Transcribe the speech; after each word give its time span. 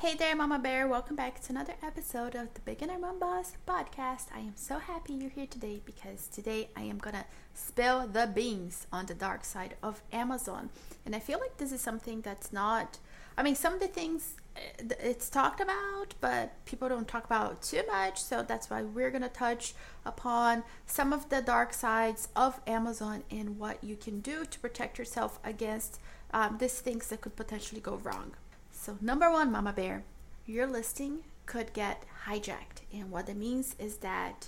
Hey 0.00 0.14
there, 0.14 0.36
Mama 0.36 0.60
Bear. 0.60 0.86
Welcome 0.86 1.16
back 1.16 1.40
to 1.40 1.50
another 1.50 1.74
episode 1.82 2.36
of 2.36 2.54
the 2.54 2.60
Beginner 2.60 3.00
Mom 3.00 3.18
Boss 3.18 3.54
podcast. 3.66 4.26
I 4.32 4.38
am 4.38 4.52
so 4.54 4.78
happy 4.78 5.14
you're 5.14 5.28
here 5.28 5.48
today 5.48 5.80
because 5.84 6.28
today 6.28 6.68
I 6.76 6.82
am 6.82 6.98
gonna 6.98 7.24
spill 7.52 8.06
the 8.06 8.30
beans 8.32 8.86
on 8.92 9.06
the 9.06 9.14
dark 9.14 9.44
side 9.44 9.74
of 9.82 10.04
Amazon. 10.12 10.70
And 11.04 11.16
I 11.16 11.18
feel 11.18 11.40
like 11.40 11.56
this 11.56 11.72
is 11.72 11.80
something 11.80 12.20
that's 12.20 12.52
not, 12.52 12.98
I 13.36 13.42
mean, 13.42 13.56
some 13.56 13.74
of 13.74 13.80
the 13.80 13.88
things 13.88 14.36
eh, 14.54 14.94
it's 15.00 15.28
talked 15.28 15.60
about, 15.60 16.14
but 16.20 16.64
people 16.64 16.88
don't 16.88 17.08
talk 17.08 17.24
about 17.24 17.60
too 17.60 17.82
much. 17.88 18.22
So 18.22 18.44
that's 18.44 18.70
why 18.70 18.82
we're 18.82 19.10
gonna 19.10 19.28
touch 19.28 19.74
upon 20.06 20.62
some 20.86 21.12
of 21.12 21.28
the 21.28 21.42
dark 21.42 21.72
sides 21.72 22.28
of 22.36 22.60
Amazon 22.68 23.24
and 23.32 23.58
what 23.58 23.82
you 23.82 23.96
can 23.96 24.20
do 24.20 24.44
to 24.44 24.60
protect 24.60 24.96
yourself 24.96 25.40
against 25.42 25.98
um, 26.32 26.58
these 26.60 26.78
things 26.78 27.08
that 27.08 27.20
could 27.20 27.34
potentially 27.34 27.80
go 27.80 27.96
wrong. 27.96 28.34
So, 28.80 28.96
number 29.00 29.28
one, 29.28 29.50
Mama 29.50 29.72
Bear, 29.72 30.04
your 30.46 30.68
listing 30.68 31.24
could 31.46 31.72
get 31.72 32.04
hijacked. 32.26 32.86
And 32.94 33.10
what 33.10 33.26
that 33.26 33.36
means 33.36 33.74
is 33.80 33.96
that 33.98 34.46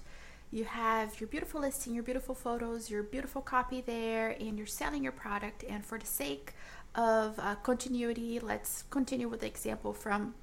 you 0.52 0.64
have 0.64 1.20
your 1.20 1.26
beautiful 1.26 1.60
listing, 1.60 1.94
your 1.94 2.04
beautiful 2.04 2.36
photos, 2.36 2.88
your 2.88 3.02
beautiful 3.02 3.42
copy 3.42 3.80
there, 3.80 4.30
and 4.38 4.56
you're 4.56 4.68
selling 4.68 5.02
your 5.02 5.12
product. 5.12 5.64
And 5.68 5.84
for 5.84 5.98
the 5.98 6.06
sake 6.06 6.52
of 6.94 7.40
uh, 7.40 7.56
continuity, 7.56 8.38
let's 8.38 8.84
continue 8.88 9.28
with 9.28 9.40
the 9.40 9.48
example 9.48 9.92
from 9.92 10.34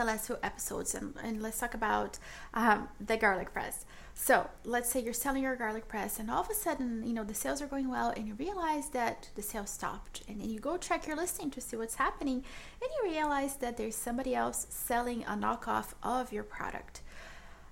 the 0.00 0.06
last 0.06 0.26
two 0.26 0.36
episodes 0.42 0.94
and, 0.94 1.14
and 1.22 1.42
let's 1.42 1.58
talk 1.58 1.74
about 1.74 2.18
um, 2.54 2.88
the 2.98 3.16
garlic 3.16 3.52
press. 3.52 3.84
So 4.14 4.48
let's 4.64 4.90
say 4.90 5.00
you're 5.00 5.12
selling 5.12 5.42
your 5.42 5.56
garlic 5.56 5.88
press 5.88 6.18
and 6.18 6.30
all 6.30 6.40
of 6.40 6.50
a 6.50 6.54
sudden, 6.54 7.04
you 7.06 7.12
know, 7.12 7.22
the 7.22 7.34
sales 7.34 7.60
are 7.60 7.66
going 7.66 7.90
well 7.90 8.10
and 8.10 8.26
you 8.26 8.34
realize 8.34 8.88
that 8.90 9.28
the 9.34 9.42
sales 9.42 9.70
stopped. 9.70 10.22
And 10.26 10.40
then 10.40 10.48
you 10.48 10.58
go 10.58 10.78
check 10.78 11.06
your 11.06 11.16
listing 11.16 11.50
to 11.50 11.60
see 11.60 11.76
what's 11.76 11.96
happening 11.96 12.42
and 12.82 12.90
you 12.96 13.10
realize 13.10 13.56
that 13.56 13.76
there's 13.76 13.94
somebody 13.94 14.34
else 14.34 14.66
selling 14.70 15.22
a 15.24 15.32
knockoff 15.32 15.92
of 16.02 16.32
your 16.32 16.44
product. 16.44 17.02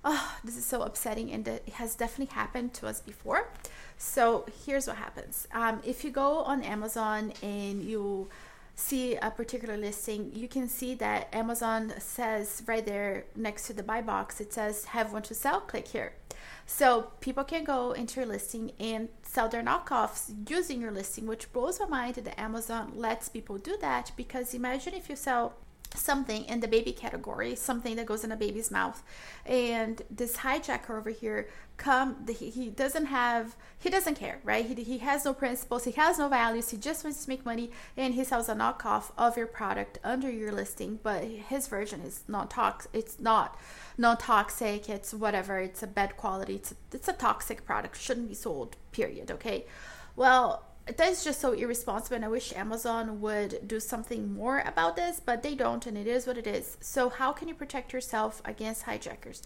Oh, 0.05 0.37
this 0.43 0.55
is 0.55 0.65
so 0.65 0.83
upsetting 0.83 1.31
and 1.31 1.47
it 1.47 1.67
has 1.73 1.95
definitely 1.95 2.33
happened 2.33 2.73
to 2.75 2.87
us 2.87 3.01
before. 3.01 3.49
So 3.97 4.45
here's 4.65 4.87
what 4.87 4.97
happens. 4.97 5.47
Um, 5.51 5.81
if 5.83 6.03
you 6.03 6.11
go 6.11 6.39
on 6.43 6.61
Amazon 6.61 7.33
and 7.41 7.83
you 7.83 8.29
see 8.79 9.15
a 9.15 9.29
particular 9.29 9.77
listing, 9.77 10.31
you 10.33 10.47
can 10.47 10.67
see 10.67 10.95
that 10.95 11.33
Amazon 11.33 11.93
says 11.99 12.63
right 12.65 12.85
there 12.85 13.25
next 13.35 13.67
to 13.67 13.73
the 13.73 13.83
buy 13.83 14.01
box, 14.01 14.39
it 14.39 14.53
says 14.53 14.85
have 14.85 15.11
one 15.11 15.21
to 15.23 15.35
sell, 15.35 15.59
click 15.61 15.87
here. 15.89 16.13
So 16.65 17.11
people 17.19 17.43
can 17.43 17.63
go 17.63 17.91
into 17.91 18.19
your 18.19 18.27
listing 18.27 18.71
and 18.79 19.09
sell 19.23 19.49
their 19.49 19.63
knockoffs 19.63 20.33
using 20.49 20.81
your 20.81 20.91
listing, 20.91 21.25
which 21.25 21.51
blows 21.51 21.79
my 21.79 21.87
mind 21.87 22.15
that 22.15 22.39
Amazon 22.39 22.93
lets 22.95 23.27
people 23.27 23.57
do 23.57 23.75
that 23.81 24.11
because 24.15 24.53
imagine 24.53 24.93
if 24.93 25.09
you 25.09 25.15
sell 25.15 25.55
something 25.95 26.45
in 26.45 26.59
the 26.59 26.67
baby 26.67 26.91
category, 26.91 27.55
something 27.55 27.95
that 27.95 28.05
goes 28.05 28.23
in 28.23 28.31
a 28.31 28.35
baby's 28.35 28.71
mouth. 28.71 29.01
And 29.45 30.01
this 30.09 30.37
hijacker 30.37 30.97
over 30.97 31.09
here 31.09 31.49
come 31.77 32.25
he, 32.27 32.49
he 32.49 32.69
doesn't 32.69 33.05
have 33.05 33.55
he 33.79 33.89
doesn't 33.89 34.15
care, 34.15 34.39
right? 34.43 34.65
He, 34.65 34.75
he 34.83 34.97
has 34.99 35.25
no 35.25 35.33
principles, 35.33 35.85
he 35.85 35.91
has 35.91 36.19
no 36.19 36.27
values, 36.27 36.69
he 36.69 36.77
just 36.77 37.03
wants 37.03 37.23
to 37.23 37.29
make 37.29 37.45
money 37.45 37.71
and 37.95 38.13
he 38.13 38.23
sells 38.23 38.49
a 38.49 38.53
knockoff 38.53 39.11
of 39.17 39.37
your 39.37 39.47
product 39.47 39.97
under 40.03 40.29
your 40.29 40.51
listing, 40.51 40.99
but 41.01 41.23
his 41.23 41.67
version 41.67 42.01
is 42.01 42.23
not 42.27 42.51
toxic 42.51 42.91
it's 42.93 43.19
not 43.19 43.57
non 43.97 44.17
toxic, 44.17 44.89
it's 44.89 45.13
whatever, 45.13 45.59
it's 45.59 45.81
a 45.81 45.87
bad 45.87 46.17
quality, 46.17 46.55
it's 46.55 46.71
a, 46.71 46.75
it's 46.93 47.07
a 47.07 47.13
toxic 47.13 47.65
product, 47.65 47.99
shouldn't 47.99 48.29
be 48.29 48.35
sold, 48.35 48.75
period, 48.91 49.31
okay? 49.31 49.65
Well, 50.15 50.65
that 50.97 51.09
is 51.09 51.23
just 51.23 51.39
so 51.39 51.53
irresponsible 51.53 52.15
and 52.15 52.25
i 52.25 52.27
wish 52.27 52.53
amazon 52.55 53.21
would 53.21 53.67
do 53.67 53.79
something 53.79 54.33
more 54.33 54.63
about 54.65 54.95
this 54.95 55.19
but 55.19 55.43
they 55.43 55.55
don't 55.55 55.85
and 55.85 55.97
it 55.97 56.07
is 56.07 56.25
what 56.25 56.37
it 56.37 56.47
is. 56.47 56.77
So 56.79 57.09
how 57.09 57.31
can 57.31 57.47
you 57.47 57.53
protect 57.53 57.93
yourself 57.93 58.41
against 58.45 58.83
hijackers? 58.83 59.41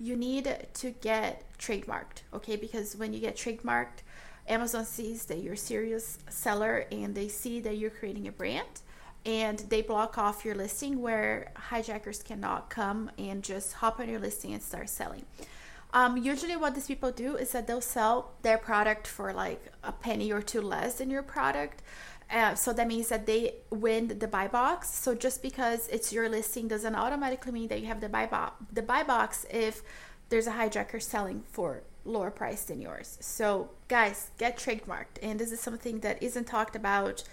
You 0.00 0.16
need 0.16 0.68
to 0.74 0.90
get 0.90 1.44
trademarked 1.58 2.22
okay? 2.32 2.56
Because 2.56 2.96
when 2.96 3.12
you 3.12 3.20
get 3.20 3.36
trademarked 3.36 4.02
amazon 4.48 4.84
sees 4.84 5.26
that 5.26 5.38
you're 5.38 5.54
a 5.54 5.58
serious 5.58 6.18
seller 6.30 6.86
and 6.90 7.14
they 7.14 7.28
see 7.28 7.60
that 7.60 7.76
you're 7.76 7.90
creating 7.90 8.26
a 8.26 8.32
brand 8.32 8.80
and 9.26 9.58
they 9.68 9.82
block 9.82 10.16
off 10.16 10.44
your 10.44 10.54
listing 10.54 11.02
where 11.02 11.52
hijackers 11.54 12.22
cannot 12.22 12.70
come 12.70 13.10
and 13.18 13.42
just 13.42 13.74
hop 13.74 14.00
on 14.00 14.08
your 14.08 14.20
listing 14.20 14.54
and 14.54 14.62
start 14.62 14.88
selling 14.88 15.24
um, 15.92 16.18
usually, 16.18 16.56
what 16.56 16.74
these 16.74 16.86
people 16.86 17.10
do 17.10 17.36
is 17.36 17.52
that 17.52 17.66
they'll 17.66 17.80
sell 17.80 18.32
their 18.42 18.58
product 18.58 19.06
for 19.06 19.32
like 19.32 19.72
a 19.82 19.92
penny 19.92 20.30
or 20.30 20.42
two 20.42 20.60
less 20.60 20.96
than 20.96 21.10
your 21.10 21.22
product. 21.22 21.82
Uh, 22.30 22.54
so 22.54 22.74
that 22.74 22.86
means 22.86 23.08
that 23.08 23.24
they 23.24 23.54
win 23.70 24.18
the 24.18 24.28
buy 24.28 24.48
box. 24.48 24.90
So 24.90 25.14
just 25.14 25.42
because 25.42 25.88
it's 25.88 26.12
your 26.12 26.28
listing 26.28 26.68
doesn't 26.68 26.94
automatically 26.94 27.52
mean 27.52 27.68
that 27.68 27.80
you 27.80 27.86
have 27.86 28.02
the 28.02 28.08
buy 28.08 28.26
box. 28.26 28.62
The 28.70 28.82
buy 28.82 29.02
box 29.02 29.46
if 29.50 29.82
there's 30.28 30.46
a 30.46 30.52
hijacker 30.52 31.00
selling 31.00 31.42
for 31.50 31.84
lower 32.04 32.30
price 32.30 32.64
than 32.64 32.82
yours. 32.82 33.16
So 33.20 33.70
guys, 33.88 34.30
get 34.36 34.58
trademarked, 34.58 35.22
and 35.22 35.40
this 35.40 35.52
is 35.52 35.60
something 35.60 36.00
that 36.00 36.22
isn't 36.22 36.46
talked 36.46 36.76
about. 36.76 37.24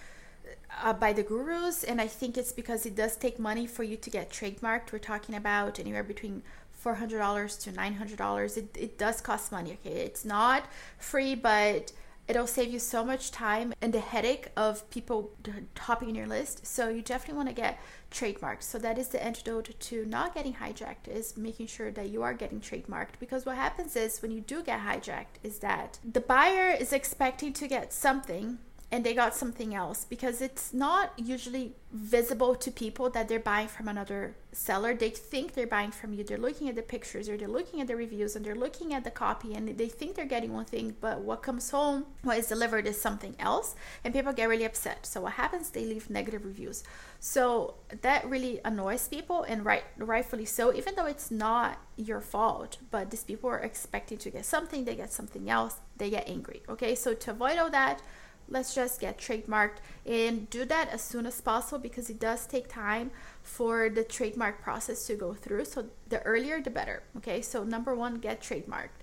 Uh, 0.82 0.92
by 0.92 1.12
the 1.12 1.24
gurus, 1.24 1.82
and 1.82 2.00
I 2.00 2.06
think 2.06 2.36
it's 2.36 2.52
because 2.52 2.86
it 2.86 2.94
does 2.94 3.16
take 3.16 3.38
money 3.38 3.66
for 3.66 3.82
you 3.82 3.96
to 3.96 4.10
get 4.10 4.30
trademarked. 4.30 4.92
We're 4.92 4.98
talking 4.98 5.34
about 5.34 5.80
anywhere 5.80 6.04
between 6.04 6.42
$400 6.82 7.62
to 7.62 7.72
$900 7.72 8.56
it, 8.56 8.76
it 8.78 8.98
does 8.98 9.20
cost 9.20 9.52
money 9.52 9.78
okay? 9.84 10.00
It's 10.00 10.24
not 10.24 10.66
free 10.98 11.34
but 11.34 11.92
it'll 12.28 12.46
save 12.46 12.72
you 12.72 12.78
so 12.78 13.04
much 13.04 13.30
time 13.30 13.72
and 13.80 13.92
the 13.92 14.00
headache 14.00 14.48
of 14.56 14.88
people 14.90 15.30
hopping 15.78 16.08
in 16.08 16.14
your 16.14 16.26
list. 16.26 16.66
So 16.66 16.88
you 16.88 17.02
definitely 17.02 17.36
want 17.36 17.48
to 17.48 17.54
get 17.54 17.78
trademarked. 18.10 18.62
So 18.62 18.78
that 18.78 18.98
is 18.98 19.08
the 19.08 19.22
antidote 19.22 19.78
to 19.78 20.04
not 20.06 20.34
getting 20.34 20.54
hijacked 20.54 21.08
is 21.08 21.36
making 21.36 21.68
sure 21.68 21.90
that 21.92 22.08
you 22.08 22.22
are 22.22 22.34
getting 22.34 22.60
trademarked 22.60 23.18
because 23.20 23.46
what 23.46 23.56
happens 23.56 23.96
is 23.96 24.22
when 24.22 24.30
you 24.30 24.40
do 24.40 24.62
get 24.62 24.80
hijacked 24.80 25.38
is 25.42 25.58
that 25.60 25.98
the 26.04 26.20
buyer 26.20 26.70
is 26.70 26.92
expecting 26.92 27.52
to 27.52 27.68
get 27.68 27.92
something 27.92 28.58
and 28.92 29.04
they 29.04 29.14
got 29.14 29.34
something 29.34 29.74
else 29.74 30.04
because 30.04 30.40
it's 30.40 30.72
not 30.72 31.12
usually 31.16 31.74
visible 31.92 32.54
to 32.54 32.70
people 32.70 33.10
that 33.10 33.28
they're 33.28 33.40
buying 33.40 33.66
from 33.66 33.88
another 33.88 34.36
seller. 34.52 34.94
They 34.94 35.10
think 35.10 35.54
they're 35.54 35.66
buying 35.66 35.90
from 35.90 36.12
you. 36.12 36.22
They're 36.22 36.38
looking 36.38 36.68
at 36.68 36.76
the 36.76 36.82
pictures 36.82 37.28
or 37.28 37.36
they're 37.36 37.48
looking 37.48 37.80
at 37.80 37.88
the 37.88 37.96
reviews 37.96 38.36
and 38.36 38.44
they're 38.44 38.54
looking 38.54 38.94
at 38.94 39.02
the 39.02 39.10
copy 39.10 39.54
and 39.54 39.76
they 39.76 39.88
think 39.88 40.14
they're 40.14 40.24
getting 40.24 40.52
one 40.52 40.66
thing, 40.66 40.94
but 41.00 41.20
what 41.20 41.42
comes 41.42 41.70
home, 41.70 42.06
what 42.22 42.38
is 42.38 42.46
delivered 42.46 42.86
is 42.86 43.00
something 43.00 43.34
else, 43.40 43.74
and 44.04 44.14
people 44.14 44.32
get 44.32 44.48
really 44.48 44.64
upset. 44.64 45.04
So 45.04 45.22
what 45.22 45.32
happens? 45.32 45.70
They 45.70 45.84
leave 45.84 46.08
negative 46.08 46.44
reviews. 46.44 46.84
So 47.18 47.74
that 48.02 48.24
really 48.28 48.60
annoys 48.64 49.08
people 49.08 49.42
and 49.42 49.64
right 49.64 49.84
rightfully 49.96 50.44
so, 50.44 50.72
even 50.72 50.94
though 50.94 51.06
it's 51.06 51.32
not 51.32 51.78
your 51.96 52.20
fault, 52.20 52.78
but 52.92 53.10
these 53.10 53.24
people 53.24 53.50
are 53.50 53.58
expecting 53.58 54.18
to 54.18 54.30
get 54.30 54.44
something, 54.44 54.84
they 54.84 54.94
get 54.94 55.12
something 55.12 55.50
else, 55.50 55.80
they 55.96 56.10
get 56.10 56.28
angry. 56.28 56.62
Okay, 56.68 56.94
so 56.94 57.14
to 57.14 57.30
avoid 57.32 57.58
all 57.58 57.70
that 57.70 58.00
let's 58.48 58.74
just 58.74 59.00
get 59.00 59.18
trademarked 59.18 59.78
and 60.04 60.48
do 60.50 60.64
that 60.64 60.88
as 60.90 61.02
soon 61.02 61.26
as 61.26 61.40
possible 61.40 61.78
because 61.78 62.08
it 62.08 62.20
does 62.20 62.46
take 62.46 62.68
time 62.68 63.10
for 63.42 63.88
the 63.88 64.04
trademark 64.04 64.62
process 64.62 65.06
to 65.06 65.14
go 65.14 65.34
through 65.34 65.64
so 65.64 65.86
the 66.08 66.22
earlier 66.22 66.60
the 66.60 66.70
better 66.70 67.02
okay 67.16 67.42
so 67.42 67.64
number 67.64 67.94
one 67.94 68.16
get 68.16 68.40
trademarked 68.40 69.02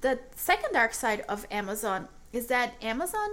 the 0.00 0.18
second 0.34 0.72
dark 0.72 0.94
side 0.94 1.24
of 1.28 1.46
amazon 1.50 2.08
is 2.32 2.46
that 2.46 2.74
amazon 2.82 3.28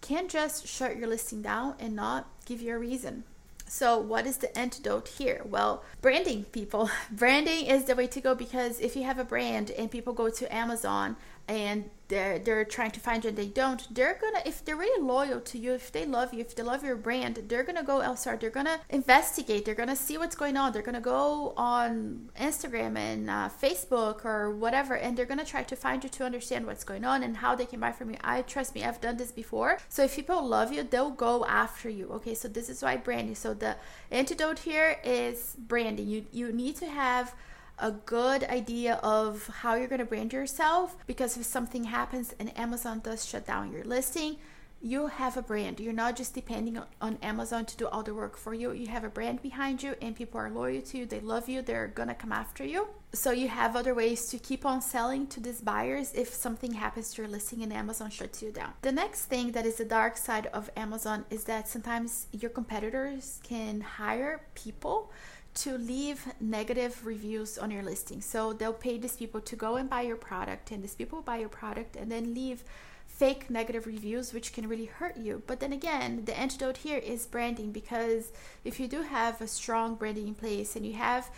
can't 0.00 0.30
just 0.30 0.66
shut 0.66 0.96
your 0.96 1.08
listing 1.08 1.42
down 1.42 1.74
and 1.80 1.96
not 1.96 2.28
give 2.44 2.60
you 2.60 2.74
a 2.74 2.78
reason 2.78 3.24
so, 3.68 3.98
what 3.98 4.26
is 4.26 4.36
the 4.36 4.56
antidote 4.56 5.08
here? 5.08 5.42
Well, 5.44 5.82
branding, 6.00 6.44
people. 6.44 6.88
branding 7.10 7.66
is 7.66 7.84
the 7.84 7.96
way 7.96 8.06
to 8.06 8.20
go 8.20 8.34
because 8.34 8.78
if 8.78 8.94
you 8.94 9.02
have 9.02 9.18
a 9.18 9.24
brand 9.24 9.72
and 9.72 9.90
people 9.90 10.12
go 10.12 10.30
to 10.30 10.54
Amazon 10.54 11.16
and 11.48 11.90
they're 12.08 12.38
they're 12.38 12.64
trying 12.64 12.90
to 12.92 13.00
find 13.00 13.24
you 13.24 13.28
and 13.28 13.38
they 13.38 13.46
don't 13.46 13.92
they're 13.92 14.18
gonna 14.20 14.40
if 14.44 14.64
they're 14.64 14.76
really 14.76 15.02
loyal 15.02 15.40
to 15.40 15.58
you 15.58 15.74
if 15.74 15.90
they 15.90 16.04
love 16.04 16.32
you 16.32 16.40
if 16.40 16.54
they 16.54 16.62
love 16.62 16.84
your 16.84 16.94
brand 16.94 17.36
they're 17.48 17.64
gonna 17.64 17.82
go 17.82 18.00
elsewhere. 18.00 18.36
They're 18.36 18.50
gonna 18.50 18.80
investigate. 18.90 19.64
They're 19.64 19.74
gonna 19.74 19.96
see 19.96 20.16
what's 20.18 20.36
going 20.36 20.56
on. 20.56 20.72
They're 20.72 20.82
gonna 20.82 21.00
go 21.00 21.52
on 21.56 22.30
instagram 22.38 22.96
and 22.96 23.28
uh, 23.28 23.48
facebook 23.60 24.24
or 24.24 24.50
whatever 24.50 24.96
and 24.96 25.16
they're 25.16 25.26
gonna 25.26 25.44
try 25.44 25.62
to 25.64 25.76
find 25.76 26.02
you 26.04 26.10
to 26.10 26.24
understand 26.24 26.66
what's 26.66 26.84
going 26.84 27.04
on 27.04 27.22
and 27.22 27.38
how 27.38 27.54
they 27.54 27.66
can 27.66 27.80
buy 27.80 27.92
from 27.92 28.10
you. 28.10 28.16
I 28.22 28.42
trust 28.42 28.74
me 28.74 28.84
i've 28.84 29.00
done 29.00 29.16
this 29.16 29.32
before. 29.32 29.78
So 29.88 30.04
if 30.04 30.14
people 30.14 30.46
love 30.46 30.72
you 30.72 30.82
they'll 30.84 31.10
go 31.10 31.44
after 31.46 31.88
you. 31.88 32.08
Okay 32.12 32.34
so 32.34 32.46
this 32.48 32.68
is 32.68 32.82
why 32.82 32.96
branding. 32.96 33.34
So 33.34 33.54
the 33.54 33.76
antidote 34.10 34.60
here 34.60 34.98
is 35.04 35.56
branding. 35.58 36.08
You 36.08 36.26
you 36.32 36.52
need 36.52 36.76
to 36.76 36.86
have 36.86 37.34
a 37.78 37.90
good 37.90 38.44
idea 38.44 38.94
of 39.02 39.46
how 39.48 39.74
you're 39.74 39.88
going 39.88 39.98
to 39.98 40.04
brand 40.04 40.32
yourself 40.32 40.96
because 41.06 41.36
if 41.36 41.44
something 41.44 41.84
happens 41.84 42.34
and 42.38 42.56
Amazon 42.58 43.00
does 43.00 43.24
shut 43.24 43.46
down 43.46 43.72
your 43.72 43.84
listing, 43.84 44.36
you 44.82 45.06
have 45.06 45.36
a 45.36 45.42
brand. 45.42 45.80
You're 45.80 45.92
not 45.92 46.16
just 46.16 46.34
depending 46.34 46.78
on 47.00 47.18
Amazon 47.22 47.64
to 47.64 47.76
do 47.76 47.88
all 47.88 48.02
the 48.02 48.14
work 48.14 48.36
for 48.36 48.54
you. 48.54 48.72
You 48.72 48.86
have 48.88 49.04
a 49.04 49.08
brand 49.08 49.42
behind 49.42 49.82
you 49.82 49.94
and 50.02 50.14
people 50.14 50.38
are 50.38 50.50
loyal 50.50 50.82
to 50.82 50.98
you. 50.98 51.06
They 51.06 51.20
love 51.20 51.48
you. 51.48 51.62
They're 51.62 51.88
going 51.88 52.08
to 52.08 52.14
come 52.14 52.32
after 52.32 52.64
you. 52.64 52.88
So 53.12 53.30
you 53.30 53.48
have 53.48 53.74
other 53.74 53.94
ways 53.94 54.26
to 54.28 54.38
keep 54.38 54.66
on 54.66 54.82
selling 54.82 55.26
to 55.28 55.40
these 55.40 55.60
buyers 55.60 56.12
if 56.14 56.32
something 56.32 56.74
happens 56.74 57.14
to 57.14 57.22
your 57.22 57.30
listing 57.30 57.62
and 57.62 57.72
Amazon 57.72 58.10
shuts 58.10 58.42
you 58.42 58.52
down. 58.52 58.74
The 58.82 58.92
next 58.92 59.24
thing 59.24 59.52
that 59.52 59.64
is 59.64 59.76
the 59.76 59.84
dark 59.84 60.16
side 60.16 60.46
of 60.52 60.70
Amazon 60.76 61.24
is 61.30 61.44
that 61.44 61.68
sometimes 61.68 62.26
your 62.32 62.50
competitors 62.50 63.40
can 63.42 63.80
hire 63.80 64.42
people 64.54 65.10
to 65.56 65.78
leave 65.78 66.26
negative 66.40 67.04
reviews 67.04 67.58
on 67.58 67.70
your 67.70 67.82
listing. 67.82 68.20
So 68.20 68.52
they'll 68.52 68.72
pay 68.72 68.98
these 68.98 69.16
people 69.16 69.40
to 69.40 69.56
go 69.56 69.76
and 69.76 69.88
buy 69.88 70.02
your 70.02 70.16
product, 70.16 70.70
and 70.70 70.82
these 70.82 70.94
people 70.94 71.22
buy 71.22 71.38
your 71.38 71.48
product 71.48 71.96
and 71.96 72.10
then 72.10 72.34
leave 72.34 72.62
fake 73.06 73.48
negative 73.48 73.86
reviews, 73.86 74.34
which 74.34 74.52
can 74.52 74.68
really 74.68 74.84
hurt 74.84 75.16
you. 75.16 75.42
But 75.46 75.60
then 75.60 75.72
again, 75.72 76.24
the 76.26 76.38
antidote 76.38 76.78
here 76.78 76.98
is 76.98 77.26
branding 77.26 77.72
because 77.72 78.32
if 78.64 78.78
you 78.78 78.88
do 78.88 79.02
have 79.02 79.40
a 79.40 79.46
strong 79.46 79.94
branding 79.94 80.28
in 80.28 80.34
place 80.34 80.76
and 80.76 80.84
you 80.84 80.94
have 80.94 81.30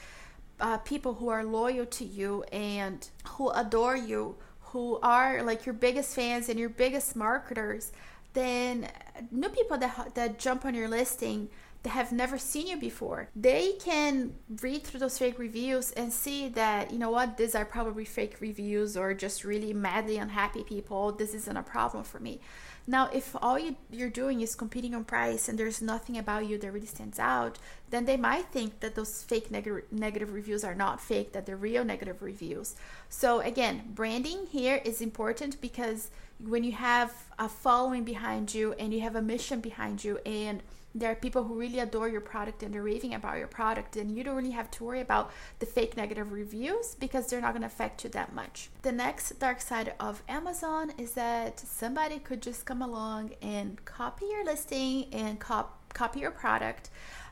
uh, 0.61 0.79
people 0.79 1.15
who 1.15 1.29
are 1.29 1.45
loyal 1.45 1.87
to 1.87 2.05
you 2.05 2.43
and 2.51 3.09
who 3.29 3.51
adore 3.51 3.97
you, 3.97 4.37
who 4.61 4.99
are 5.03 5.43
like 5.43 5.65
your 5.65 5.73
biggest 5.73 6.15
fans 6.15 6.49
and 6.49 6.59
your 6.59 6.69
biggest 6.69 7.15
marketers, 7.15 7.93
then 8.33 8.89
new 9.31 9.49
people 9.49 9.79
that 9.79 10.15
that 10.15 10.39
jump 10.39 10.65
on 10.65 10.75
your 10.75 10.89
listing 10.89 11.49
that 11.83 11.91
have 11.91 12.13
never 12.13 12.39
seen 12.39 12.67
you 12.67 12.77
before. 12.77 13.29
They 13.37 13.73
can 13.81 14.35
read 14.61 14.83
through 14.85 15.01
those 15.01 15.19
fake 15.19 15.39
reviews 15.39 15.93
and 15.93 16.13
see 16.13 16.49
that 16.51 16.93
you 16.93 16.99
know 16.99 17.11
what 17.11 17.37
these 17.37 17.55
are 17.55 17.65
probably 17.65 18.05
fake 18.05 18.41
reviews 18.41 18.97
or 18.97 19.15
just 19.15 19.45
really 19.45 19.73
madly 19.73 20.17
unhappy 20.17 20.65
people. 20.65 21.13
This 21.13 21.35
isn't 21.35 21.57
a 21.57 21.63
problem 21.63 22.03
for 22.03 22.19
me. 22.19 22.41
Now 22.87 23.11
if 23.13 23.37
all 23.41 23.59
you, 23.59 23.77
you're 23.91 24.09
doing 24.09 24.41
is 24.41 24.57
competing 24.57 24.95
on 24.95 25.05
price 25.05 25.49
and 25.49 25.59
there's 25.59 25.83
nothing 25.83 26.17
about 26.17 26.49
you 26.49 26.59
that 26.59 26.73
really 26.73 26.87
stands 26.87 27.19
out 27.19 27.59
then 27.91 28.05
they 28.05 28.17
might 28.17 28.47
think 28.47 28.81
that 28.81 28.95
those 28.95 29.23
fake 29.23 29.51
neg- 29.51 29.85
negative 29.91 30.33
reviews 30.33 30.65
are 30.65 30.75
not 30.75 31.01
fake 31.01 31.33
that 31.33 31.47
they're 31.47 31.57
real 31.57 31.85
negative 31.85 32.23
reviews. 32.23 32.75
So 33.09 33.41
again 33.41 33.93
branding 33.95 34.47
here 34.51 34.81
is 34.85 35.01
important 35.01 35.61
because 35.61 36.11
when 36.41 36.65
you 36.65 36.73
have 36.73 37.13
a 37.39 37.49
following 37.49 38.05
behind 38.05 38.55
you 38.55 38.73
and 38.75 38.93
you 38.93 39.01
have 39.01 39.17
a 39.17 39.23
mission 39.23 39.61
behind 39.61 40.03
you 40.03 40.19
and 40.25 40.63
there 40.95 41.11
are 41.11 41.15
people 41.15 41.45
who 41.45 41.55
really 41.55 41.79
adore 41.79 42.09
your 42.09 42.21
product 42.21 42.63
and 42.63 42.73
they're 42.73 42.83
raving 42.83 43.15
about 43.15 43.39
your 43.39 43.47
product 43.47 43.97
and 43.97 44.17
you 44.17 44.25
don't 44.25 44.37
really 44.37 44.51
have 44.51 44.71
to 44.73 44.85
worry 44.85 45.01
about 45.01 45.31
the 45.59 45.67
fake 45.67 45.97
negative 45.97 46.33
reviews 46.33 46.95
because 46.99 47.27
they're 47.27 47.41
not 47.41 47.53
going 47.53 47.63
to 47.63 47.67
affect 47.67 48.05
you 48.05 48.11
that 48.11 48.35
much. 48.35 48.71
The 48.83 48.93
next 48.93 49.39
dark 49.39 49.61
side 49.61 49.95
of 50.01 50.23
amazon 50.29 50.93
is 50.99 51.13
that 51.13 51.61
somebody 51.61 52.19
could 52.19 52.43
just 52.43 52.65
come 52.65 52.83
along 52.83 53.33
and 53.43 53.85
copy 53.85 54.27
your 54.27 54.45
listing 54.45 55.07
and 55.13 55.39
cop- 55.39 55.93
copy 55.93 56.21
your 56.21 56.31
product 56.31 56.91